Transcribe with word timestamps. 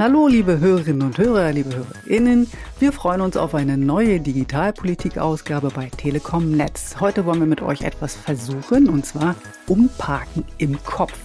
Hallo, 0.00 0.28
liebe 0.28 0.60
Hörerinnen 0.60 1.02
und 1.02 1.18
Hörer, 1.18 1.52
liebe 1.52 1.76
HörerInnen. 1.76 2.50
Wir 2.78 2.90
freuen 2.90 3.20
uns 3.20 3.36
auf 3.36 3.54
eine 3.54 3.76
neue 3.76 4.18
Digitalpolitik-Ausgabe 4.18 5.68
bei 5.74 5.90
Telekom 5.94 6.52
Netz. 6.52 6.96
Heute 7.00 7.26
wollen 7.26 7.40
wir 7.40 7.46
mit 7.46 7.60
euch 7.60 7.82
etwas 7.82 8.16
versuchen, 8.16 8.88
und 8.88 9.04
zwar 9.04 9.34
Umparken 9.66 10.44
im 10.56 10.82
Kopf. 10.84 11.18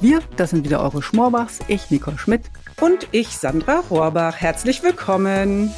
Wir, 0.00 0.18
das 0.36 0.50
sind 0.50 0.64
wieder 0.64 0.82
eure 0.82 1.00
Schmorbachs, 1.00 1.60
ich 1.68 1.92
Nicole 1.92 2.18
Schmidt. 2.18 2.42
Und 2.80 3.06
ich 3.12 3.28
Sandra 3.28 3.84
Rohrbach. 3.88 4.34
Herzlich 4.34 4.82
willkommen. 4.82 5.70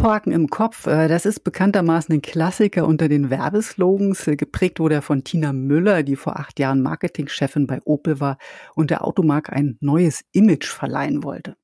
Umparken 0.00 0.32
im 0.32 0.48
Kopf, 0.48 0.86
äh, 0.86 1.08
das 1.08 1.26
ist 1.26 1.40
bekanntermaßen 1.40 2.14
ein 2.14 2.22
Klassiker 2.22 2.86
unter 2.86 3.06
den 3.06 3.28
Werbeslogans. 3.28 4.26
Äh, 4.28 4.36
geprägt 4.36 4.80
wurde 4.80 4.94
er 4.94 5.02
von 5.02 5.24
Tina 5.24 5.52
Müller, 5.52 6.02
die 6.02 6.16
vor 6.16 6.38
acht 6.38 6.58
Jahren 6.58 6.80
Marketingchefin 6.80 7.66
bei 7.66 7.80
Opel 7.84 8.18
war 8.18 8.38
und 8.74 8.88
der 8.90 9.04
Automarke 9.04 9.52
ein 9.52 9.76
neues 9.82 10.22
Image 10.32 10.68
verleihen 10.68 11.22
wollte 11.22 11.54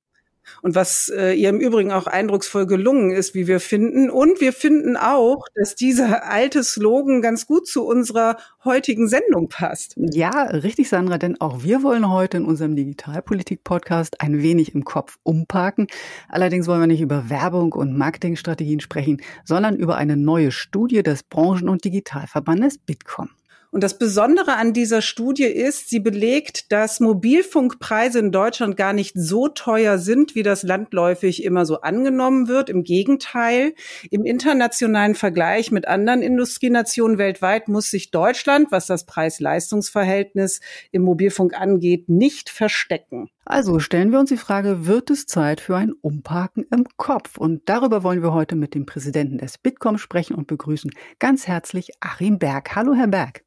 und 0.63 0.75
was 0.75 1.09
äh, 1.09 1.33
ihr 1.33 1.49
im 1.49 1.61
Übrigen 1.61 1.93
auch 1.93 2.07
eindrucksvoll 2.07 2.67
gelungen 2.67 3.11
ist, 3.11 3.35
wie 3.35 3.47
wir 3.47 3.61
finden. 3.61 4.11
Und 4.11 4.41
wir 4.41 4.53
finden 4.53 4.97
auch, 4.97 5.45
dass 5.55 5.75
dieser 5.75 6.31
alte 6.31 6.63
Slogan 6.65 7.23
ganz 7.23 7.47
gut 7.47 7.67
zu 7.67 7.85
unserer 7.85 8.37
heutigen 8.65 9.09
Sendung 9.09 9.49
passt. 9.49 9.95
Ja, 9.97 10.45
richtig, 10.45 10.89
Sandra, 10.89 11.19
denn 11.19 11.41
auch 11.41 11.63
wir 11.63 11.83
wollen 11.83 12.11
heute 12.11 12.39
in 12.39 12.45
unserem 12.45 12.77
Digitalpolitik-Podcast 12.77 14.21
ein 14.21 14.43
wenig 14.43 14.75
im 14.75 14.85
Kopf 14.85 15.19
umparken. 15.23 15.87
Allerdings 16.29 16.67
wollen 16.67 16.81
wir 16.81 16.87
nicht 16.87 17.01
über 17.01 17.31
Werbung 17.31 17.73
und 17.73 17.97
Marketingstrategien 17.97 18.81
sprechen, 18.81 19.23
sondern 19.45 19.77
über 19.77 19.97
eine 19.97 20.17
neue 20.17 20.53
Studie 20.53 21.03
des 21.03 21.23
Branchen- 21.23 21.69
und 21.69 21.85
Digitalverbandes 21.85 22.79
Bitkom. 22.79 23.31
Und 23.71 23.83
das 23.83 23.99
Besondere 23.99 24.57
an 24.57 24.73
dieser 24.73 25.03
Studie 25.03 25.45
ist, 25.45 25.89
sie 25.89 26.01
belegt, 26.01 26.73
dass 26.73 27.01
Mobilfunkpreise 27.01 28.19
in 28.19 28.33
Deutschland 28.33 28.77
gar 28.77 28.93
nicht 28.93 29.13
so 29.17 29.49
teuer 29.49 29.99
sind, 29.99 30.35
wie 30.35 30.43
das 30.43 30.63
landläufig 30.63 31.43
immer 31.45 31.67
so 31.67 31.81
angenommen 31.81 32.49
wird. 32.49 32.71
Im 32.71 32.85
Gegenteil, 32.85 33.75
im 34.11 34.25
internationalen 34.25 35.15
Vergleich 35.15 35.71
mit 35.71 35.89
anderen 35.89 36.23
Industrienationen 36.23 37.19
weltweit 37.19 37.69
muss 37.69 37.91
sich 37.91 38.11
Deutschland, 38.11 38.71
was 38.71 38.87
das 38.87 39.05
Preis-Leistungs-Verhältnis 39.07 40.61
im 40.91 41.03
Mobilfunk 41.03 41.59
angeht, 41.59 42.09
nicht 42.09 42.51
verstecken. 42.51 43.29
Also 43.45 43.79
stellen 43.79 44.11
wir 44.11 44.19
uns 44.19 44.31
die 44.31 44.37
Frage, 44.37 44.87
wird 44.87 45.09
es 45.11 45.27
Zeit 45.27 45.61
für 45.61 45.77
ein 45.77 45.93
Umparken 45.93 46.67
im 46.73 46.85
Kopf? 46.97 47.39
Und 47.39 47.69
darüber 47.69 48.03
wollen 48.03 48.23
wir 48.23 48.33
heute 48.33 48.57
mit 48.57 48.75
dem 48.75 48.87
Präsidenten 48.87 49.39
des 49.39 49.59
Bitkom 49.59 49.99
sprechen 49.99 50.35
und 50.35 50.49
begrüßen 50.49 50.91
ganz 51.21 51.47
herzlich 51.47 51.91
Achim 52.01 52.41
Berg. 52.41 52.75
Hallo, 52.75 52.95
Herr 52.95 53.07
Berg. 53.07 53.45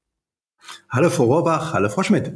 Hallo 0.90 1.10
Frau 1.10 1.26
Rohrbach, 1.26 1.74
hallo 1.74 1.90
Frau 1.90 2.04
Schmidt. 2.04 2.34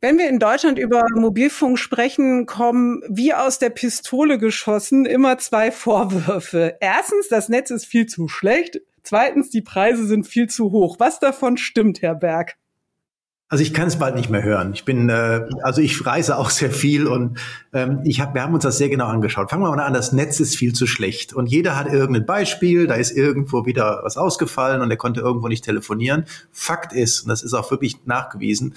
Wenn 0.00 0.18
wir 0.18 0.28
in 0.28 0.38
Deutschland 0.38 0.78
über 0.78 1.04
Mobilfunk 1.14 1.78
sprechen, 1.78 2.46
kommen 2.46 3.02
wie 3.08 3.32
aus 3.32 3.58
der 3.58 3.70
Pistole 3.70 4.38
geschossen 4.38 5.06
immer 5.06 5.38
zwei 5.38 5.72
Vorwürfe. 5.72 6.76
Erstens, 6.80 7.28
das 7.28 7.48
Netz 7.48 7.70
ist 7.70 7.86
viel 7.86 8.06
zu 8.06 8.28
schlecht. 8.28 8.80
Zweitens, 9.02 9.50
die 9.50 9.62
Preise 9.62 10.06
sind 10.06 10.26
viel 10.26 10.48
zu 10.48 10.70
hoch. 10.70 10.96
Was 10.98 11.18
davon 11.18 11.56
stimmt, 11.56 12.02
Herr 12.02 12.14
Berg? 12.14 12.56
Also 13.48 13.62
ich 13.62 13.72
kann 13.72 13.86
es 13.86 13.96
bald 13.96 14.16
nicht 14.16 14.28
mehr 14.28 14.42
hören. 14.42 14.72
Ich 14.74 14.84
bin, 14.84 15.08
äh, 15.08 15.46
also 15.62 15.80
ich 15.80 16.04
reise 16.04 16.36
auch 16.36 16.50
sehr 16.50 16.72
viel 16.72 17.06
und 17.06 17.38
ähm, 17.72 18.00
ich 18.04 18.20
hab, 18.20 18.34
wir 18.34 18.42
haben 18.42 18.54
uns 18.54 18.64
das 18.64 18.76
sehr 18.76 18.88
genau 18.88 19.06
angeschaut. 19.06 19.50
Fangen 19.50 19.62
wir 19.62 19.70
mal 19.70 19.80
an, 19.84 19.94
das 19.94 20.10
Netz 20.10 20.40
ist 20.40 20.56
viel 20.56 20.72
zu 20.72 20.88
schlecht 20.88 21.32
und 21.32 21.46
jeder 21.46 21.76
hat 21.76 21.86
irgendein 21.86 22.26
Beispiel, 22.26 22.88
da 22.88 22.94
ist 22.94 23.12
irgendwo 23.12 23.64
wieder 23.64 24.00
was 24.02 24.16
ausgefallen 24.16 24.82
und 24.82 24.90
er 24.90 24.96
konnte 24.96 25.20
irgendwo 25.20 25.46
nicht 25.46 25.62
telefonieren. 25.62 26.24
Fakt 26.50 26.92
ist, 26.92 27.20
und 27.20 27.28
das 27.28 27.44
ist 27.44 27.54
auch 27.54 27.70
wirklich 27.70 28.04
nachgewiesen, 28.04 28.74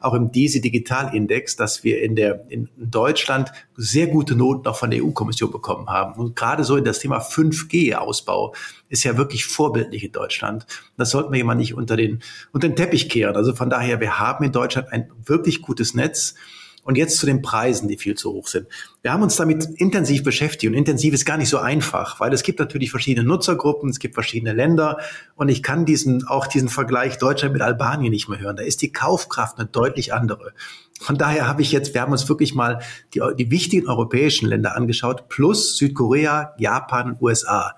auch 0.00 0.12
im 0.12 0.30
DISI 0.30 0.60
Digital 0.60 1.14
Index, 1.14 1.56
dass 1.56 1.82
wir 1.82 2.02
in 2.02 2.14
der 2.14 2.44
in 2.50 2.68
Deutschland 2.76 3.52
sehr 3.76 4.06
gute 4.06 4.34
Noten 4.34 4.68
auch 4.68 4.76
von 4.76 4.90
der 4.90 5.02
EU-Kommission 5.02 5.50
bekommen 5.50 5.88
haben. 5.88 6.20
Und 6.20 6.36
gerade 6.36 6.64
so 6.64 6.76
in 6.76 6.84
das 6.84 6.98
Thema 6.98 7.20
5G-Ausbau 7.20 8.54
ist 8.90 9.04
ja 9.04 9.16
wirklich 9.16 9.46
vorbildlich 9.46 10.04
in 10.04 10.12
Deutschland. 10.12 10.66
Das 10.98 11.10
sollten 11.10 11.32
wir 11.32 11.38
ja 11.38 11.44
mal 11.44 11.54
nicht 11.54 11.74
unter 11.74 11.96
den, 11.96 12.20
unter 12.52 12.68
den 12.68 12.76
Teppich 12.76 13.08
kehren. 13.08 13.36
Also 13.36 13.54
von 13.54 13.70
daher, 13.70 14.00
wir 14.00 14.18
haben 14.18 14.44
in 14.44 14.52
Deutschland 14.52 14.92
ein 14.92 15.10
wirklich 15.24 15.62
gutes 15.62 15.94
Netz. 15.94 16.34
Und 16.82 16.96
jetzt 16.96 17.18
zu 17.18 17.26
den 17.26 17.42
Preisen, 17.42 17.88
die 17.88 17.98
viel 17.98 18.14
zu 18.14 18.32
hoch 18.32 18.48
sind. 18.48 18.66
Wir 19.02 19.12
haben 19.12 19.22
uns 19.22 19.36
damit 19.36 19.66
intensiv 19.76 20.24
beschäftigt 20.24 20.72
und 20.72 20.76
intensiv 20.76 21.12
ist 21.12 21.26
gar 21.26 21.36
nicht 21.36 21.50
so 21.50 21.58
einfach, 21.58 22.20
weil 22.20 22.32
es 22.32 22.42
gibt 22.42 22.58
natürlich 22.58 22.90
verschiedene 22.90 23.28
Nutzergruppen, 23.28 23.90
es 23.90 23.98
gibt 23.98 24.14
verschiedene 24.14 24.54
Länder 24.54 24.96
und 25.36 25.50
ich 25.50 25.62
kann 25.62 25.84
diesen, 25.84 26.26
auch 26.26 26.46
diesen 26.46 26.70
Vergleich 26.70 27.18
Deutschland 27.18 27.52
mit 27.52 27.60
Albanien 27.60 28.10
nicht 28.10 28.30
mehr 28.30 28.40
hören. 28.40 28.56
Da 28.56 28.62
ist 28.62 28.80
die 28.80 28.92
Kaufkraft 28.92 29.58
eine 29.58 29.68
deutlich 29.68 30.14
andere. 30.14 30.54
Von 31.00 31.18
daher 31.18 31.46
habe 31.46 31.60
ich 31.60 31.70
jetzt, 31.70 31.92
wir 31.92 32.00
haben 32.00 32.12
uns 32.12 32.28
wirklich 32.30 32.54
mal 32.54 32.80
die, 33.12 33.20
die 33.38 33.50
wichtigen 33.50 33.86
europäischen 33.86 34.48
Länder 34.48 34.74
angeschaut, 34.74 35.28
plus 35.28 35.76
Südkorea, 35.76 36.54
Japan, 36.58 37.16
USA. 37.20 37.74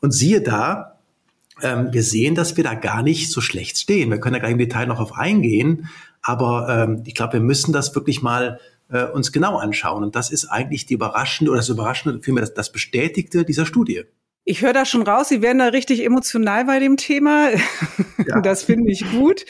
Und 0.00 0.12
siehe 0.12 0.40
da, 0.40 0.98
ähm, 1.62 1.92
wir 1.92 2.02
sehen, 2.02 2.34
dass 2.34 2.56
wir 2.56 2.64
da 2.64 2.74
gar 2.74 3.02
nicht 3.02 3.30
so 3.30 3.40
schlecht 3.40 3.78
stehen. 3.78 4.10
Wir 4.10 4.20
können 4.20 4.34
da 4.34 4.40
gleich 4.40 4.52
im 4.52 4.58
Detail 4.58 4.86
noch 4.86 5.00
auf 5.00 5.16
eingehen, 5.16 5.88
aber 6.22 6.68
ähm, 6.68 7.02
ich 7.06 7.14
glaube, 7.14 7.34
wir 7.34 7.40
müssen 7.40 7.72
das 7.72 7.94
wirklich 7.94 8.22
mal 8.22 8.60
äh, 8.88 9.04
uns 9.04 9.32
genau 9.32 9.56
anschauen. 9.56 10.04
Und 10.04 10.16
das 10.16 10.30
ist 10.30 10.46
eigentlich 10.46 10.86
die 10.86 10.94
überraschende 10.94 11.50
oder 11.50 11.60
das 11.60 11.68
überraschende, 11.68 12.22
vielmehr 12.22 12.42
das, 12.42 12.54
das 12.54 12.72
Bestätigte 12.72 13.44
dieser 13.44 13.66
Studie. 13.66 14.04
Ich 14.48 14.62
höre 14.62 14.72
da 14.72 14.84
schon 14.84 15.02
raus, 15.02 15.28
Sie 15.28 15.42
werden 15.42 15.58
da 15.58 15.66
richtig 15.66 16.04
emotional 16.04 16.64
bei 16.66 16.78
dem 16.78 16.96
Thema. 16.96 17.50
Ja. 17.50 17.60
Das 18.42 18.64
finde 18.64 18.90
ich 18.90 19.08
gut. 19.12 19.44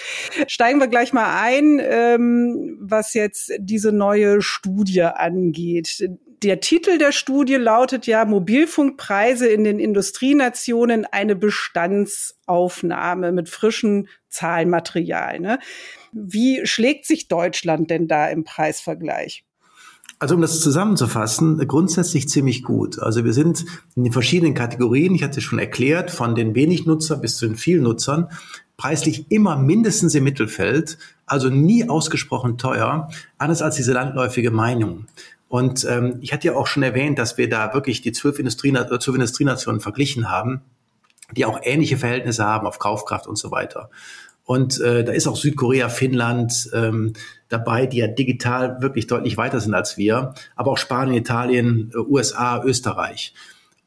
Steigen 0.48 0.80
wir 0.80 0.88
gleich 0.88 1.14
mal 1.14 1.40
ein, 1.42 1.80
ähm, 1.82 2.76
was 2.80 3.14
jetzt 3.14 3.52
diese 3.58 3.90
neue 3.90 4.42
Studie 4.42 5.02
angeht. 5.02 6.06
Der 6.42 6.60
Titel 6.60 6.98
der 6.98 7.12
Studie 7.12 7.54
lautet 7.54 8.06
ja 8.06 8.26
Mobilfunkpreise 8.26 9.48
in 9.48 9.64
den 9.64 9.78
Industrienationen 9.78 11.06
eine 11.06 11.36
Bestandsaufnahme 11.36 13.32
mit 13.32 13.48
frischem 13.48 14.08
Zahlenmaterial. 14.28 15.40
Ne? 15.40 15.58
Wie 16.12 16.66
schlägt 16.66 17.06
sich 17.06 17.28
Deutschland 17.28 17.90
denn 17.90 18.08
da 18.08 18.28
im 18.28 18.44
Preisvergleich? 18.44 19.45
Also 20.18 20.34
um 20.34 20.40
das 20.40 20.60
zusammenzufassen, 20.60 21.58
grundsätzlich 21.68 22.28
ziemlich 22.28 22.62
gut. 22.62 22.98
Also 22.98 23.24
wir 23.24 23.34
sind 23.34 23.66
in 23.96 24.04
den 24.04 24.12
verschiedenen 24.12 24.54
Kategorien, 24.54 25.14
ich 25.14 25.22
hatte 25.22 25.42
schon 25.42 25.58
erklärt, 25.58 26.10
von 26.10 26.34
den 26.34 26.54
wenig 26.54 26.86
Nutzer 26.86 27.16
bis 27.16 27.36
zu 27.36 27.46
den 27.46 27.56
vielen 27.56 27.82
Nutzern, 27.82 28.30
preislich 28.78 29.30
immer 29.30 29.56
mindestens 29.56 30.14
im 30.14 30.24
Mittelfeld, 30.24 30.96
also 31.26 31.50
nie 31.50 31.88
ausgesprochen 31.88 32.56
teuer, 32.56 33.10
anders 33.36 33.60
als 33.60 33.76
diese 33.76 33.92
landläufige 33.92 34.50
Meinung. 34.50 35.06
Und 35.48 35.84
ähm, 35.84 36.18
ich 36.20 36.32
hatte 36.32 36.48
ja 36.48 36.54
auch 36.54 36.66
schon 36.66 36.82
erwähnt, 36.82 37.18
dass 37.18 37.38
wir 37.38 37.48
da 37.48 37.72
wirklich 37.74 38.00
die 38.00 38.12
zwölf, 38.12 38.38
Industriena 38.38 38.86
zwölf 38.98 39.14
Industrienationen 39.14 39.80
verglichen 39.80 40.30
haben, 40.30 40.62
die 41.32 41.44
auch 41.44 41.60
ähnliche 41.62 41.98
Verhältnisse 41.98 42.44
haben 42.44 42.66
auf 42.66 42.78
Kaufkraft 42.78 43.26
und 43.26 43.36
so 43.36 43.50
weiter. 43.50 43.90
Und 44.46 44.80
äh, 44.80 45.02
da 45.02 45.12
ist 45.12 45.26
auch 45.26 45.36
Südkorea, 45.36 45.88
Finnland 45.88 46.70
ähm, 46.72 47.14
dabei, 47.48 47.86
die 47.86 47.98
ja 47.98 48.06
digital 48.06 48.80
wirklich 48.80 49.08
deutlich 49.08 49.36
weiter 49.36 49.60
sind 49.60 49.74
als 49.74 49.98
wir, 49.98 50.34
aber 50.54 50.70
auch 50.70 50.78
Spanien, 50.78 51.16
Italien, 51.16 51.90
äh, 51.92 51.98
USA, 51.98 52.62
Österreich. 52.64 53.34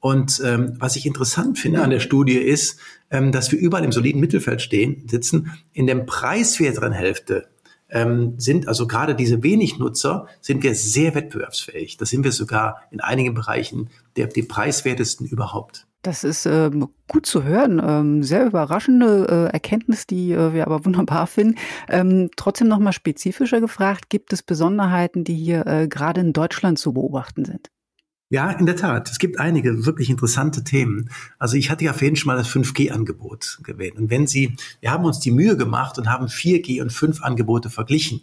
Und 0.01 0.41
ähm, 0.45 0.75
was 0.77 0.97
ich 0.97 1.05
interessant 1.05 1.59
finde 1.59 1.81
an 1.81 1.89
der 1.89 2.01
Studie 2.01 2.37
ist, 2.37 2.77
ähm, 3.09 3.31
dass 3.31 3.51
wir 3.53 3.59
überall 3.59 3.85
im 3.85 3.93
soliden 3.93 4.19
Mittelfeld 4.19 4.61
stehen, 4.61 5.07
sitzen. 5.07 5.51
In 5.71 5.87
der 5.87 5.95
preiswerteren 5.95 6.91
Hälfte 6.91 7.47
ähm, 7.89 8.35
sind 8.37 8.67
also 8.67 8.85
gerade 8.85 9.15
diese 9.15 9.43
wenig 9.43 9.79
Nutzer 9.79 10.27
sind 10.41 10.63
wir 10.63 10.75
sehr 10.75 11.15
wettbewerbsfähig. 11.15 11.95
Da 11.95 12.05
sind 12.05 12.25
wir 12.25 12.33
sogar 12.33 12.81
in 12.91 12.99
einigen 12.99 13.33
Bereichen 13.33 13.89
der, 14.17 14.27
die 14.27 14.43
preiswertesten 14.43 15.25
überhaupt. 15.25 15.87
Das 16.01 16.23
ist 16.23 16.45
ähm, 16.45 16.89
gut 17.07 17.25
zu 17.25 17.43
hören. 17.43 17.81
Ähm, 17.83 18.23
sehr 18.23 18.45
überraschende 18.45 19.27
äh, 19.49 19.53
Erkenntnis, 19.53 20.07
die 20.07 20.31
äh, 20.31 20.53
wir 20.53 20.65
aber 20.65 20.85
wunderbar 20.85 21.27
finden. 21.27 21.55
Ähm, 21.89 22.29
trotzdem 22.37 22.67
nochmal 22.67 22.93
spezifischer 22.93 23.59
gefragt, 23.59 24.09
gibt 24.09 24.31
es 24.31 24.41
Besonderheiten, 24.41 25.23
die 25.23 25.35
hier 25.35 25.65
äh, 25.67 25.87
gerade 25.87 26.21
in 26.21 26.33
Deutschland 26.33 26.79
zu 26.79 26.93
beobachten 26.93 27.43
sind? 27.43 27.69
Ja, 28.31 28.51
in 28.51 28.67
der 28.67 28.75
Tat. 28.75 29.09
Es 29.09 29.17
gibt 29.17 29.39
einige 29.39 29.87
wirklich 29.87 30.09
interessante 30.09 30.63
Themen. 30.63 31.09
Also 31.39 31.57
ich 31.57 31.71
hatte 31.71 31.83
ja 31.83 31.93
vorhin 31.93 32.15
schon 32.15 32.27
mal 32.27 32.37
das 32.37 32.47
5G-Angebot 32.47 33.59
gewählt. 33.63 33.95
Und 33.97 34.11
wenn 34.11 34.27
Sie, 34.27 34.55
wir 34.81 34.91
haben 34.91 35.03
uns 35.03 35.19
die 35.19 35.31
Mühe 35.31 35.57
gemacht 35.57 35.97
und 35.97 36.09
haben 36.09 36.27
4G 36.27 36.79
und 36.81 36.91
5-Angebote 36.91 37.71
verglichen. 37.71 38.21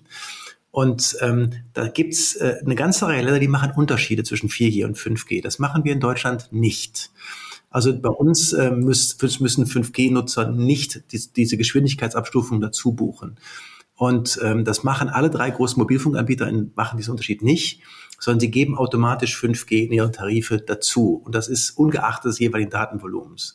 Und 0.70 1.16
ähm, 1.22 1.50
da 1.72 1.88
gibt's 1.88 2.36
äh, 2.36 2.56
eine 2.64 2.76
ganze 2.76 3.06
Reihe 3.06 3.22
Länder, 3.22 3.40
die 3.40 3.48
machen 3.48 3.72
Unterschiede 3.72 4.22
zwischen 4.22 4.48
4G 4.48 4.84
und 4.84 4.96
5G. 4.96 5.42
Das 5.42 5.58
machen 5.58 5.82
wir 5.84 5.92
in 5.92 6.00
Deutschland 6.00 6.52
nicht. 6.52 7.10
Also 7.76 7.94
bei 7.94 8.08
uns 8.08 8.54
äh, 8.54 8.70
müssen, 8.70 9.18
müssen 9.42 9.66
5G-Nutzer 9.66 10.50
nicht 10.50 11.12
die, 11.12 11.20
diese 11.36 11.58
Geschwindigkeitsabstufung 11.58 12.62
dazu 12.62 12.92
buchen. 12.92 13.36
Und 13.94 14.40
ähm, 14.42 14.64
das 14.64 14.82
machen 14.82 15.10
alle 15.10 15.28
drei 15.28 15.50
großen 15.50 15.78
Mobilfunkanbieter, 15.78 16.48
in, 16.48 16.72
machen 16.74 16.96
diesen 16.96 17.10
Unterschied 17.10 17.42
nicht, 17.42 17.82
sondern 18.18 18.40
sie 18.40 18.50
geben 18.50 18.78
automatisch 18.78 19.36
5G 19.36 19.84
in 19.84 19.92
ihre 19.92 20.10
Tarife 20.10 20.56
dazu. 20.56 21.20
Und 21.22 21.34
das 21.34 21.48
ist 21.48 21.72
ungeachtet 21.72 22.30
des 22.30 22.38
jeweiligen 22.38 22.70
Datenvolumens. 22.70 23.54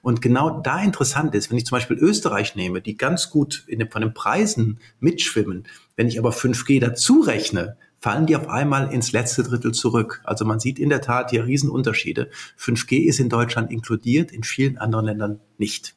Und 0.00 0.22
genau 0.22 0.60
da 0.60 0.80
interessant 0.80 1.34
ist, 1.34 1.50
wenn 1.50 1.58
ich 1.58 1.66
zum 1.66 1.74
Beispiel 1.74 1.98
Österreich 1.98 2.54
nehme, 2.54 2.80
die 2.80 2.96
ganz 2.96 3.30
gut 3.30 3.64
den, 3.68 3.90
von 3.90 4.00
den 4.00 4.14
Preisen 4.14 4.78
mitschwimmen, 5.00 5.66
wenn 5.96 6.06
ich 6.06 6.20
aber 6.20 6.30
5G 6.30 6.78
dazu 6.78 7.18
rechne, 7.18 7.76
fallen 8.06 8.26
die 8.26 8.36
auf 8.36 8.48
einmal 8.48 8.92
ins 8.92 9.10
letzte 9.10 9.42
Drittel 9.42 9.72
zurück. 9.72 10.20
Also 10.22 10.44
man 10.44 10.60
sieht 10.60 10.78
in 10.78 10.90
der 10.90 11.00
Tat 11.00 11.30
hier 11.30 11.44
Riesenunterschiede. 11.44 12.30
5G 12.56 13.04
ist 13.04 13.18
in 13.18 13.28
Deutschland 13.28 13.72
inkludiert, 13.72 14.30
in 14.30 14.44
vielen 14.44 14.78
anderen 14.78 15.06
Ländern 15.06 15.40
nicht. 15.58 15.96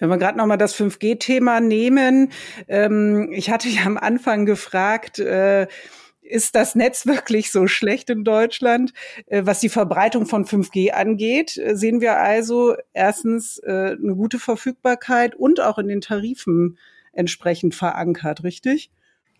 Wenn 0.00 0.08
wir 0.08 0.18
gerade 0.18 0.36
noch 0.36 0.46
mal 0.46 0.56
das 0.56 0.74
5G-Thema 0.74 1.60
nehmen, 1.60 2.32
ähm, 2.66 3.30
ich 3.32 3.48
hatte 3.48 3.68
ja 3.68 3.84
am 3.84 3.96
Anfang 3.96 4.44
gefragt, 4.44 5.20
äh, 5.20 5.68
ist 6.20 6.56
das 6.56 6.74
Netz 6.74 7.06
wirklich 7.06 7.52
so 7.52 7.68
schlecht 7.68 8.10
in 8.10 8.24
Deutschland? 8.24 8.92
Äh, 9.26 9.42
was 9.44 9.60
die 9.60 9.68
Verbreitung 9.68 10.26
von 10.26 10.46
5G 10.46 10.90
angeht, 10.90 11.56
äh, 11.58 11.76
sehen 11.76 12.00
wir 12.00 12.18
also 12.18 12.74
erstens 12.92 13.58
äh, 13.58 13.96
eine 14.02 14.16
gute 14.16 14.40
Verfügbarkeit 14.40 15.36
und 15.36 15.60
auch 15.60 15.78
in 15.78 15.86
den 15.86 16.00
Tarifen 16.00 16.76
entsprechend 17.12 17.76
verankert, 17.76 18.42
richtig? 18.42 18.90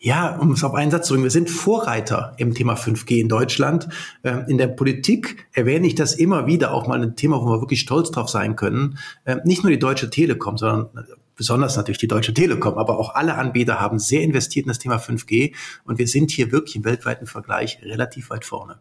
Ja, 0.01 0.37
um 0.39 0.53
es 0.53 0.63
auf 0.63 0.75
einen 0.75 0.93
Satz 0.93 1.09
zu 1.09 1.15
bringen, 1.15 1.25
wir 1.25 1.31
sind 1.33 1.51
Vorreiter 1.51 2.35
im 2.37 2.55
Thema 2.55 2.75
5G 2.75 3.21
in 3.21 3.29
Deutschland. 3.29 3.89
Ähm, 4.23 4.45
in 4.47 4.57
der 4.57 4.69
Politik 4.69 5.49
erwähne 5.53 5.89
ich 5.89 5.97
das 5.97 6.15
immer 6.15 6.47
wieder, 6.47 6.73
auch 6.73 6.87
mal 6.87 7.03
ein 7.03 7.17
Thema, 7.17 7.41
wo 7.43 7.47
wir 7.47 7.61
wirklich 7.61 7.81
stolz 7.81 8.13
drauf 8.13 8.29
sein 8.29 8.55
können. 8.55 8.99
Ähm, 9.27 9.41
nicht 9.45 9.65
nur 9.65 9.73
die 9.73 9.79
Deutsche 9.79 10.09
Telekom, 10.09 10.57
sondern 10.57 11.07
besonders 11.35 11.77
natürlich 11.77 11.99
die 11.99 12.07
Deutsche 12.07 12.33
Telekom, 12.33 12.79
aber 12.79 12.99
auch 12.99 13.17
alle 13.17 13.35
Anbieter 13.35 13.81
haben 13.81 13.99
sehr 13.99 14.23
investiert 14.23 14.67
in 14.67 14.69
das 14.69 14.79
Thema 14.79 14.99
5G 14.99 15.55
und 15.85 15.99
wir 15.99 16.07
sind 16.07 16.31
hier 16.31 16.53
wirklich 16.53 16.77
im 16.77 16.85
weltweiten 16.85 17.27
Vergleich 17.27 17.81
relativ 17.83 18.31
weit 18.31 18.45
vorne. 18.45 18.81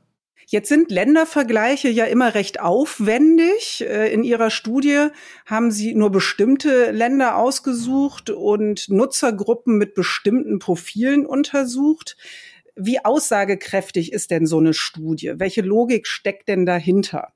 Jetzt 0.49 0.69
sind 0.69 0.91
Ländervergleiche 0.91 1.89
ja 1.89 2.05
immer 2.05 2.33
recht 2.33 2.61
aufwendig. 2.61 3.85
Äh, 3.85 4.13
in 4.13 4.23
Ihrer 4.23 4.49
Studie 4.49 5.07
haben 5.45 5.71
Sie 5.71 5.93
nur 5.93 6.09
bestimmte 6.09 6.91
Länder 6.91 7.35
ausgesucht 7.35 8.29
und 8.29 8.87
Nutzergruppen 8.87 9.77
mit 9.77 9.93
bestimmten 9.93 10.59
Profilen 10.59 11.25
untersucht. 11.25 12.15
Wie 12.77 13.03
aussagekräftig 13.03 14.13
ist 14.13 14.31
denn 14.31 14.45
so 14.45 14.59
eine 14.59 14.73
Studie? 14.73 15.33
Welche 15.35 15.63
Logik 15.63 16.07
steckt 16.07 16.47
denn 16.47 16.65
dahinter? 16.65 17.33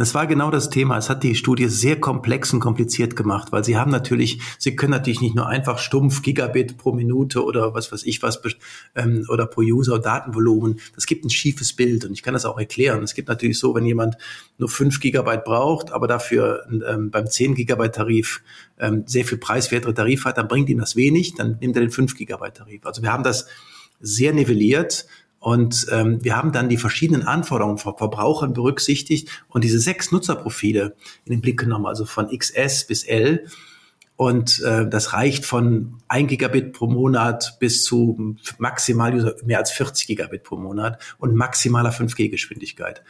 Das 0.00 0.14
war 0.14 0.26
genau 0.26 0.50
das 0.50 0.70
Thema. 0.70 0.96
Es 0.96 1.10
hat 1.10 1.22
die 1.22 1.34
Studie 1.34 1.68
sehr 1.68 2.00
komplex 2.00 2.54
und 2.54 2.60
kompliziert 2.60 3.16
gemacht, 3.16 3.52
weil 3.52 3.64
sie 3.64 3.76
haben 3.76 3.90
natürlich, 3.90 4.40
sie 4.58 4.74
können 4.74 4.92
natürlich 4.92 5.20
nicht 5.20 5.34
nur 5.34 5.46
einfach 5.46 5.78
stumpf 5.78 6.22
Gigabit 6.22 6.78
pro 6.78 6.92
Minute 6.92 7.44
oder 7.44 7.74
was 7.74 7.92
weiß 7.92 8.04
ich 8.04 8.22
was 8.22 8.40
ähm, 8.94 9.26
oder 9.28 9.44
pro 9.44 9.60
User 9.60 9.98
Datenvolumen. 9.98 10.80
Das 10.94 11.04
gibt 11.04 11.26
ein 11.26 11.30
schiefes 11.30 11.74
Bild 11.74 12.06
und 12.06 12.12
ich 12.12 12.22
kann 12.22 12.32
das 12.32 12.46
auch 12.46 12.58
erklären. 12.58 13.02
Es 13.02 13.14
gibt 13.14 13.28
natürlich 13.28 13.58
so, 13.58 13.74
wenn 13.74 13.84
jemand 13.84 14.16
nur 14.56 14.70
fünf 14.70 15.00
Gigabyte 15.00 15.44
braucht, 15.44 15.92
aber 15.92 16.06
dafür 16.06 16.66
ähm, 16.70 17.10
beim 17.10 17.26
10 17.26 17.54
Gigabyte 17.54 17.94
Tarif 17.94 18.42
ähm, 18.78 19.04
sehr 19.06 19.26
viel 19.26 19.36
preiswertere 19.36 19.92
Tarif 19.92 20.24
hat, 20.24 20.38
dann 20.38 20.48
bringt 20.48 20.70
ihm 20.70 20.78
das 20.78 20.96
wenig, 20.96 21.34
dann 21.34 21.58
nimmt 21.60 21.76
er 21.76 21.82
den 21.82 21.90
5 21.90 22.16
Gigabyte 22.16 22.56
Tarif. 22.56 22.86
Also 22.86 23.02
wir 23.02 23.12
haben 23.12 23.24
das 23.24 23.48
sehr 24.00 24.32
nivelliert 24.32 25.04
und 25.40 25.86
ähm, 25.90 26.22
wir 26.22 26.36
haben 26.36 26.52
dann 26.52 26.68
die 26.68 26.76
verschiedenen 26.76 27.22
Anforderungen 27.22 27.78
von 27.78 27.96
Verbrauchern 27.96 28.52
berücksichtigt 28.52 29.42
und 29.48 29.64
diese 29.64 29.80
sechs 29.80 30.12
Nutzerprofile 30.12 30.94
in 31.24 31.32
den 31.32 31.40
Blick 31.40 31.58
genommen, 31.58 31.86
also 31.86 32.04
von 32.04 32.28
XS 32.28 32.86
bis 32.86 33.04
L. 33.04 33.46
Und 34.16 34.60
äh, 34.60 34.86
das 34.86 35.14
reicht 35.14 35.46
von 35.46 35.94
1 36.08 36.28
Gigabit 36.28 36.74
pro 36.74 36.88
Monat 36.88 37.56
bis 37.58 37.84
zu 37.84 38.36
maximal 38.58 39.34
mehr 39.42 39.56
als 39.56 39.70
40 39.70 40.08
Gigabit 40.08 40.42
pro 40.42 40.56
Monat 40.56 41.02
und 41.18 41.34
maximaler 41.34 41.90
5G-Geschwindigkeit. 41.90 43.02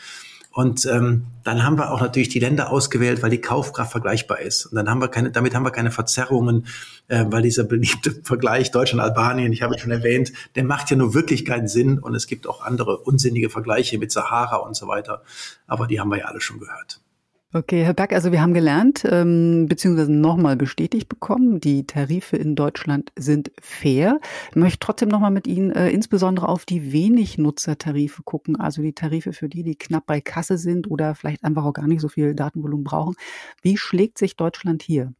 Und 0.52 0.84
ähm, 0.86 1.26
dann 1.44 1.62
haben 1.62 1.78
wir 1.78 1.92
auch 1.92 2.00
natürlich 2.00 2.28
die 2.28 2.40
Länder 2.40 2.70
ausgewählt, 2.70 3.22
weil 3.22 3.30
die 3.30 3.40
Kaufkraft 3.40 3.92
vergleichbar 3.92 4.40
ist. 4.40 4.66
Und 4.66 4.74
dann 4.74 4.90
haben 4.90 5.00
wir 5.00 5.08
keine, 5.08 5.30
damit 5.30 5.54
haben 5.54 5.64
wir 5.64 5.70
keine 5.70 5.92
Verzerrungen, 5.92 6.66
äh, 7.06 7.24
weil 7.28 7.42
dieser 7.42 7.64
beliebte 7.64 8.10
Vergleich 8.24 8.72
Deutschland-Albanien, 8.72 9.52
ich 9.52 9.62
habe 9.62 9.76
es 9.76 9.80
schon 9.80 9.92
erwähnt, 9.92 10.32
der 10.56 10.64
macht 10.64 10.90
ja 10.90 10.96
nur 10.96 11.14
wirklich 11.14 11.44
keinen 11.44 11.68
Sinn. 11.68 12.00
Und 12.00 12.16
es 12.16 12.26
gibt 12.26 12.48
auch 12.48 12.62
andere 12.62 12.98
unsinnige 12.98 13.48
Vergleiche 13.48 13.98
mit 13.98 14.10
Sahara 14.10 14.56
und 14.56 14.74
so 14.74 14.88
weiter. 14.88 15.22
Aber 15.68 15.86
die 15.86 16.00
haben 16.00 16.10
wir 16.10 16.18
ja 16.18 16.24
alle 16.24 16.40
schon 16.40 16.58
gehört. 16.58 17.00
Okay, 17.52 17.82
Herr 17.82 17.94
Berg, 17.94 18.12
also 18.12 18.30
wir 18.30 18.40
haben 18.40 18.54
gelernt, 18.54 19.04
ähm, 19.10 19.66
beziehungsweise 19.66 20.12
nochmal 20.12 20.56
bestätigt 20.56 21.08
bekommen, 21.08 21.58
die 21.58 21.84
Tarife 21.84 22.36
in 22.36 22.54
Deutschland 22.54 23.10
sind 23.18 23.50
fair. 23.60 24.20
Ich 24.50 24.56
möchte 24.56 24.78
trotzdem 24.78 25.08
nochmal 25.08 25.32
mit 25.32 25.48
Ihnen 25.48 25.72
äh, 25.72 25.90
insbesondere 25.90 26.48
auf 26.48 26.64
die 26.64 26.92
wenig 26.92 27.38
Nutzertarife 27.38 28.22
gucken, 28.22 28.54
also 28.54 28.82
die 28.82 28.92
Tarife 28.92 29.32
für 29.32 29.48
die, 29.48 29.64
die 29.64 29.74
knapp 29.74 30.06
bei 30.06 30.20
Kasse 30.20 30.58
sind 30.58 30.88
oder 30.88 31.16
vielleicht 31.16 31.42
einfach 31.42 31.64
auch 31.64 31.72
gar 31.72 31.88
nicht 31.88 32.00
so 32.00 32.08
viel 32.08 32.36
Datenvolumen 32.36 32.84
brauchen. 32.84 33.16
Wie 33.62 33.76
schlägt 33.76 34.18
sich 34.18 34.36
Deutschland 34.36 34.84
hier? 34.84 35.12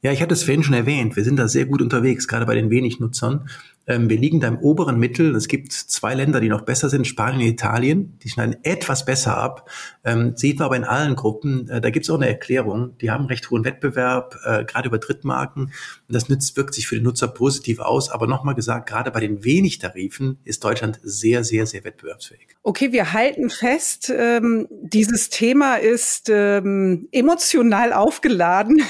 Ja, 0.00 0.12
ich 0.12 0.22
hatte 0.22 0.34
es 0.34 0.44
vorhin 0.44 0.62
schon 0.62 0.74
erwähnt. 0.74 1.16
Wir 1.16 1.24
sind 1.24 1.40
da 1.40 1.48
sehr 1.48 1.66
gut 1.66 1.82
unterwegs, 1.82 2.28
gerade 2.28 2.46
bei 2.46 2.54
den 2.54 2.70
wenig 2.70 3.00
Nutzern. 3.00 3.34
Ähm, 3.34 3.48
wir 3.86 4.16
liegen 4.16 4.40
da 4.40 4.48
im 4.48 4.58
oberen 4.58 4.98
Mittel. 4.98 5.34
Es 5.34 5.48
gibt 5.48 5.72
zwei 5.72 6.14
Länder, 6.14 6.40
die 6.40 6.48
noch 6.48 6.62
besser 6.62 6.88
sind, 6.88 7.06
Spanien 7.06 7.42
und 7.42 7.46
Italien. 7.48 8.18
Die 8.22 8.30
schneiden 8.30 8.56
etwas 8.62 9.04
besser 9.04 9.36
ab. 9.36 9.70
Ähm, 10.04 10.36
sieht 10.36 10.58
man 10.58 10.66
aber 10.66 10.76
in 10.76 10.84
allen 10.84 11.16
Gruppen. 11.16 11.68
Äh, 11.68 11.80
da 11.80 11.90
gibt 11.90 12.04
es 12.04 12.10
auch 12.10 12.16
eine 12.16 12.28
Erklärung. 12.28 12.96
Die 12.98 13.10
haben 13.10 13.26
recht 13.26 13.50
hohen 13.50 13.64
Wettbewerb, 13.64 14.36
äh, 14.44 14.64
gerade 14.64 14.88
über 14.88 14.98
Drittmarken. 14.98 15.64
Und 15.64 15.72
das 16.08 16.28
nützt, 16.28 16.56
wirkt 16.56 16.74
sich 16.74 16.86
für 16.86 16.94
den 16.94 17.04
Nutzer 17.04 17.28
positiv 17.28 17.80
aus. 17.80 18.10
Aber 18.10 18.26
nochmal 18.26 18.54
gesagt, 18.54 18.88
gerade 18.88 19.10
bei 19.10 19.20
den 19.20 19.44
wenig 19.44 19.78
Tarifen 19.78 20.38
ist 20.44 20.64
Deutschland 20.64 21.00
sehr, 21.02 21.44
sehr, 21.44 21.66
sehr 21.66 21.84
wettbewerbsfähig. 21.84 22.48
Okay, 22.62 22.92
wir 22.92 23.12
halten 23.12 23.50
fest, 23.50 24.12
ähm, 24.16 24.66
dieses 24.70 25.28
Thema 25.28 25.76
ist 25.76 26.30
ähm, 26.30 27.08
emotional 27.12 27.92
aufgeladen, 27.92 28.82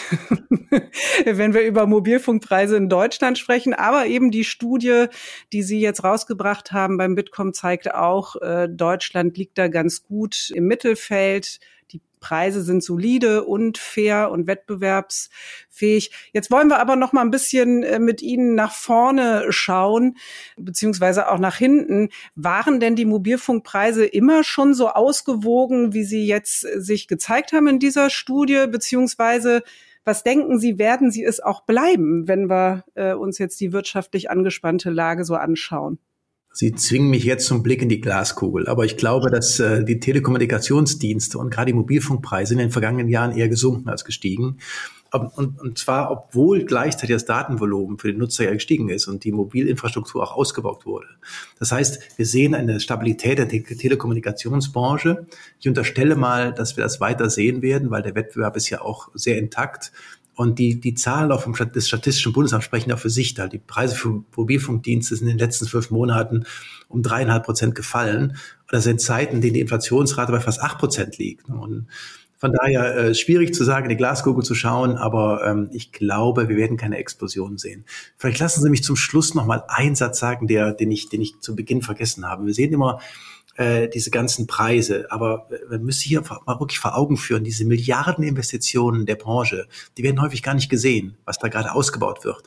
wenn 1.25 1.55
wir 1.55 1.63
über 1.63 1.87
Mobilfunkpreise 1.87 2.77
in 2.77 2.89
Deutschland 2.89 3.39
sprechen. 3.39 3.75
Aber 3.75 4.07
eben 4.07 4.31
die 4.31 4.45
Studie, 4.45 4.84
die 5.53 5.63
Sie 5.63 5.81
jetzt 5.81 6.05
rausgebracht 6.05 6.73
haben 6.73 6.97
beim 6.97 7.15
Bitkom, 7.15 7.53
zeigt 7.53 7.95
auch, 7.95 8.37
äh, 8.37 8.69
Deutschland 8.69 9.37
liegt 9.37 9.59
da 9.59 9.69
ganz 9.69 10.05
gut 10.05 10.51
im 10.55 10.67
Mittelfeld. 10.67 11.61
Preise 12.25 12.63
sind 12.63 12.83
solide 12.83 13.45
und 13.45 13.77
fair 13.77 14.31
und 14.31 14.47
wettbewerbsfähig. 14.47 16.11
Jetzt 16.33 16.51
wollen 16.51 16.69
wir 16.69 16.79
aber 16.79 16.97
noch 16.97 17.13
mal 17.13 17.21
ein 17.21 17.31
bisschen 17.31 17.83
äh, 17.83 17.99
mit 17.99 18.23
Ihnen 18.23 18.55
nach 18.55 18.73
vorne 18.73 19.45
schauen, 19.51 20.17
beziehungsweise 20.57 21.31
auch 21.31 21.39
nach 21.39 21.57
hinten. 21.57 22.09
Waren 22.35 22.81
denn 22.81 22.97
die 22.97 23.05
Mobilfunkpreise 23.05 24.07
immer 24.07 24.43
schon 24.43 24.73
so 24.73 24.89
ausgewogen, 24.89 25.93
wie 25.93 26.05
sie 26.05 26.27
jetzt 26.27 26.65
äh, 26.65 26.81
sich 26.81 27.09
gezeigt 27.09 27.53
haben 27.53 27.67
in 27.67 27.79
dieser 27.79 28.09
Studie, 28.09 28.65
beziehungsweise 28.71 29.63
was 30.05 30.23
denken 30.23 30.59
Sie, 30.59 30.79
werden 30.79 31.11
sie 31.11 31.25
es 31.25 31.41
auch 31.41 31.65
bleiben, 31.65 32.29
wenn 32.29 32.49
wir 32.49 32.85
äh, 32.95 33.15
uns 33.15 33.39
jetzt 33.39 33.61
die 33.61 33.73
wirtschaftlich 33.73 34.31
angespannte 34.31 34.91
Lage 34.91 35.25
so 35.25 35.35
anschauen? 35.35 35.99
Sie 36.57 36.73
zwingen 36.73 37.11
mich 37.11 37.25
jetzt 37.25 37.47
zum 37.47 37.65
Blick 37.65 37.83
in 37.83 37.89
die 37.89 38.01
Glaskugel. 38.01 38.69
Aber 38.69 38.85
ich 38.85 38.97
glaube, 38.97 39.29
dass 39.29 39.59
äh, 39.59 39.85
die 39.85 39.99
Telekommunikationsdienste 39.99 41.37
und 41.37 41.51
gerade 41.51 41.73
die 41.73 41.77
Mobilfunkpreise 41.77 42.55
in 42.55 42.59
den 42.59 42.71
vergangenen 42.71 43.09
Jahren 43.09 43.37
eher 43.37 43.49
gesunken 43.49 43.89
als 43.89 44.05
gestiegen. 44.05 44.59
Und, 45.15 45.61
und, 45.61 45.79
zwar, 45.79 46.11
obwohl 46.11 46.65
gleichzeitig 46.65 47.15
das 47.15 47.25
Datenvolumen 47.25 47.99
für 47.99 48.09
den 48.09 48.19
Nutzer 48.19 48.45
ja 48.45 48.53
gestiegen 48.53 48.89
ist 48.89 49.07
und 49.07 49.23
die 49.23 49.31
Mobilinfrastruktur 49.31 50.23
auch 50.25 50.37
ausgebaut 50.37 50.87
wurde. 50.87 51.07
Das 51.59 51.71
heißt, 51.71 52.19
wir 52.19 52.27
sehen 52.27 52.55
eine 52.55 52.81
Stabilität 52.81 53.39
der 53.39 53.49
Te 53.49 53.63
Telekommunikationsbranche. 53.63 55.27
Ich 55.61 55.69
unterstelle 55.69 56.17
mal, 56.17 56.53
dass 56.53 56.77
wir 56.77 56.83
das 56.83 57.01
weiter 57.01 57.31
sehen 57.31 57.63
werden, 57.63 57.91
weil 57.91 58.03
der 58.03 58.17
Wettbewerb 58.17 58.57
ist 58.57 58.71
ja 58.71 58.81
auch 58.81 59.09
sehr 59.15 59.39
intakt. 59.39 59.93
Und 60.35 60.59
die, 60.59 60.81
die 60.81 60.95
Zahlen 60.95 61.31
auch 61.31 61.43
vom 61.43 61.55
des 61.55 61.87
Statistischen 61.87 62.33
Bundesamts 62.33 62.65
sprechen 62.65 62.91
ja 62.91 62.97
für 62.97 63.11
sich 63.11 63.35
da. 63.35 63.47
Die 63.47 63.59
Preise 63.59 63.95
für 63.95 64.25
Mobilfunkdienste 64.35 65.15
sind 65.15 65.29
in 65.29 65.35
den 65.35 65.39
letzten 65.39 65.67
zwölf 65.67 65.93
Monaten 65.93 66.45
um 66.89 67.03
dreieinhalb 67.03 67.45
Prozent 67.45 67.77
gefallen. 67.77 68.31
Und 68.31 68.73
das 68.73 68.83
sind 68.83 69.01
Zeiten, 69.01 69.37
in 69.37 69.41
denen 69.43 69.55
die 69.55 69.61
Inflationsrate 69.61 70.33
bei 70.33 70.41
fast 70.41 70.61
acht 70.61 70.79
Prozent 70.79 71.19
liegt. 71.19 71.49
Und 71.49 71.87
von 72.45 72.53
daher 72.53 72.95
äh, 72.95 73.15
schwierig 73.15 73.55
zu 73.55 73.65
sagen, 73.65 73.87
in 73.87 73.89
die 73.89 73.97
Glaskugel 73.97 74.45
zu 74.45 74.55
schauen, 74.55 74.99
aber 74.99 75.47
ähm, 75.47 75.71
ich 75.73 75.93
glaube, 75.93 76.51
wir 76.51 76.59
werden 76.59 76.77
keine 76.77 76.99
Explosion 76.99 77.57
sehen. 77.57 77.87
Vielleicht 78.19 78.39
lassen 78.39 78.63
Sie 78.63 78.69
mich 78.69 78.85
zum 78.85 78.97
Schluss 78.97 79.35
noch 79.35 79.47
mal 79.47 79.65
einen 79.67 79.95
Satz 79.95 80.19
sagen, 80.19 80.47
der, 80.47 80.75
den 80.75 80.91
ich, 80.91 81.09
den 81.09 81.23
ich 81.23 81.41
zu 81.41 81.57
Beginn 81.57 81.81
vergessen 81.81 82.29
habe. 82.29 82.45
Wir 82.45 82.53
sehen 82.53 82.75
immer, 82.75 83.01
äh, 83.57 83.89
diese 83.89 84.11
ganzen 84.11 84.47
Preise. 84.47 85.07
Aber 85.11 85.49
wir 85.71 85.79
müssen 85.79 86.03
hier 86.03 86.23
mal 86.45 86.61
wirklich 86.61 86.79
vor 86.79 86.99
Augen 86.99 87.17
führen, 87.17 87.45
diese 87.45 87.65
Milliardeninvestitionen 87.65 89.07
der 89.07 89.15
Branche, 89.15 89.67
die 89.97 90.03
werden 90.03 90.21
häufig 90.21 90.43
gar 90.43 90.55
nicht 90.55 90.69
gesehen, 90.69 91.17
was 91.25 91.39
da 91.39 91.49
gerade 91.49 91.73
ausgebaut 91.73 92.27
wird. 92.27 92.43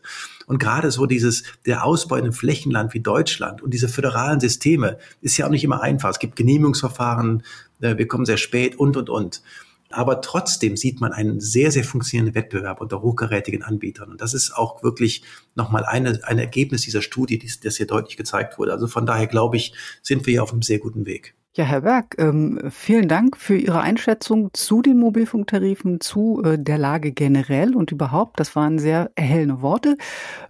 Und 0.45 0.59
gerade 0.59 0.91
so 0.91 1.07
dieses, 1.07 1.43
der 1.65 1.85
Ausbau 1.85 2.17
in 2.17 2.25
einem 2.25 2.33
Flächenland 2.33 2.93
wie 2.93 2.99
Deutschland 2.99 3.63
und 3.63 3.73
diese 3.73 3.87
föderalen 3.87 4.39
Systeme 4.39 4.99
ist 5.21 5.37
ja 5.37 5.47
auch 5.47 5.51
nicht 5.51 5.63
immer 5.63 5.81
einfach. 5.81 6.11
Es 6.11 6.19
gibt 6.19 6.35
Genehmigungsverfahren, 6.35 7.41
äh, 7.81 7.97
wir 7.97 8.07
kommen 8.07 8.25
sehr 8.25 8.37
spät 8.37 8.75
und, 8.77 8.95
und, 8.95 9.09
und. 9.09 9.41
Aber 9.89 10.21
trotzdem 10.21 10.75
sieht 10.75 10.99
man 10.99 11.13
einen 11.13 11.39
sehr, 11.39 11.71
sehr 11.71 11.83
funktionierenden 11.83 12.35
Wettbewerb 12.35 12.81
unter 12.81 13.01
hochgerätigen 13.01 13.63
Anbietern. 13.63 14.11
Und 14.11 14.21
das 14.21 14.33
ist 14.33 14.51
auch 14.51 14.83
wirklich 14.83 15.23
nochmal 15.55 15.85
eine, 15.85 16.19
ein 16.23 16.39
Ergebnis 16.39 16.81
dieser 16.81 17.01
Studie, 17.01 17.39
das 17.63 17.77
hier 17.77 17.87
deutlich 17.87 18.17
gezeigt 18.17 18.59
wurde. 18.59 18.73
Also 18.73 18.87
von 18.87 19.05
daher 19.05 19.27
glaube 19.27 19.55
ich, 19.55 19.73
sind 20.01 20.25
wir 20.25 20.31
hier 20.31 20.43
auf 20.43 20.51
einem 20.51 20.61
sehr 20.61 20.79
guten 20.79 21.05
Weg. 21.05 21.36
Ja, 21.57 21.63
Herr 21.63 21.81
Berg, 21.81 22.13
ähm, 22.19 22.59
vielen 22.69 23.07
Dank 23.07 23.35
für 23.35 23.57
Ihre 23.57 23.81
Einschätzung 23.81 24.51
zu 24.53 24.83
den 24.83 24.99
Mobilfunktarifen, 24.99 25.99
zu 25.99 26.43
äh, 26.45 26.59
der 26.59 26.77
Lage 26.77 27.11
generell 27.11 27.75
und 27.75 27.91
überhaupt. 27.91 28.39
Das 28.39 28.55
waren 28.55 28.77
sehr 28.77 29.09
erhellende 29.15 29.63
Worte. 29.63 29.97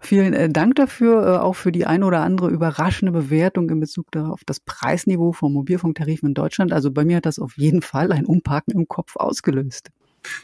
Vielen 0.01 0.33
äh, 0.33 0.49
Dank 0.49 0.75
dafür, 0.75 1.25
äh, 1.25 1.37
auch 1.37 1.53
für 1.53 1.71
die 1.71 1.85
ein 1.85 2.03
oder 2.03 2.19
andere 2.19 2.49
überraschende 2.49 3.13
Bewertung 3.13 3.69
in 3.69 3.79
Bezug 3.79 4.17
auf 4.17 4.41
das 4.45 4.59
Preisniveau 4.59 5.31
von 5.31 5.53
Mobilfunktarifen 5.53 6.27
in 6.27 6.33
Deutschland. 6.33 6.73
Also 6.73 6.91
bei 6.91 7.05
mir 7.05 7.15
hat 7.15 7.25
das 7.25 7.39
auf 7.39 7.57
jeden 7.57 7.81
Fall 7.81 8.11
ein 8.11 8.25
Umparken 8.25 8.73
im 8.73 8.89
Kopf 8.89 9.15
ausgelöst. 9.15 9.91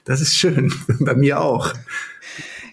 Das 0.05 0.22
ist 0.22 0.34
schön. 0.34 0.74
Bei 1.01 1.13
mir 1.13 1.41
auch. 1.41 1.74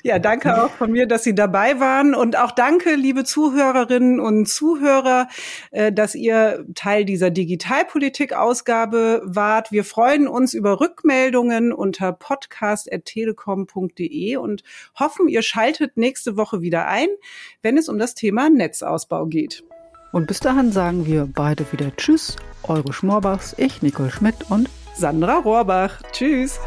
Ja, 0.03 0.19
danke 0.19 0.63
auch 0.63 0.71
von 0.71 0.93
mir, 0.93 1.07
dass 1.07 1.25
Sie 1.25 1.35
dabei 1.35 1.79
waren. 1.79 2.15
Und 2.15 2.39
auch 2.39 2.53
danke, 2.53 2.95
liebe 2.95 3.25
Zuhörerinnen 3.25 4.19
und 4.21 4.47
Zuhörer, 4.47 5.29
äh, 5.71 5.93
dass 5.93 6.15
ihr 6.15 6.65
Teil 6.75 7.05
dieser 7.05 7.31
Digitalpolitik-Ausgabe 7.31 9.21
wart. 9.25 9.73
Wir 9.73 9.85
freuen 9.85 10.29
uns 10.29 10.55
über 10.55 10.81
Rückmeldungen 10.81 11.73
unter 11.73 12.13
podcast.telekom.de 12.13 14.37
und 14.37 14.63
hoffen, 14.99 15.29
ihr 15.29 15.43
schaltet 15.43 15.97
nächste 15.97 16.37
Woche 16.37 16.63
wieder 16.63 16.87
ein, 16.87 17.09
wenn 17.63 17.77
es 17.77 17.89
um 17.89 17.99
das 17.99 18.15
Thema 18.15 18.49
Netzausbau 18.49 19.27
geht. 19.27 19.65
Und 20.13 20.27
bis 20.27 20.41
dahin 20.41 20.73
sagen 20.73 21.07
wir 21.07 21.29
beide 21.33 21.71
wieder 21.73 21.95
Tschüss, 21.97 22.37
eure 22.65 22.93
Schmorbachs, 22.93 23.55
ich 23.59 23.81
Nicole 23.83 24.11
Schmidt 24.11 24.35
und 24.49 24.69
Sandra 24.97 25.39
Rohrbach. 25.39 26.03
Tschüss. 26.13 26.59